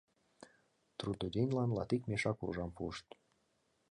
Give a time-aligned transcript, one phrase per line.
[0.97, 3.07] Трудоденьлан латик мешак уржам пуышт.